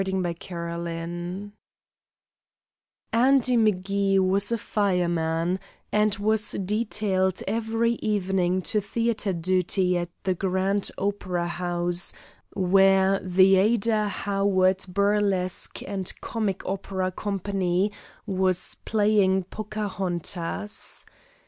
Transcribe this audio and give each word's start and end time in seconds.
ANDY 0.01 0.13
M'GEE'S 0.13 0.37
CHORUS 0.39 0.83
GIRL 0.83 1.51
Andy 3.13 3.55
M'Gee 3.55 4.17
was 4.17 4.51
a 4.51 4.57
fireman, 4.57 5.59
and 5.91 6.15
was 6.17 6.53
detailed 6.53 7.43
every 7.47 7.91
evening 8.01 8.63
to 8.63 8.81
theatre 8.81 9.31
duty 9.31 9.99
at 9.99 10.09
the 10.23 10.33
Grand 10.33 10.89
Opera 10.97 11.47
House, 11.47 12.13
where 12.53 13.19
the 13.19 13.57
Ada 13.57 14.07
Howard 14.07 14.85
Burlesque 14.87 15.83
and 15.83 16.11
Comic 16.19 16.65
Opera 16.65 17.11
Company 17.11 17.91
was 18.25 18.77
playing 18.85 19.43
"Pocahontas." 19.51 21.05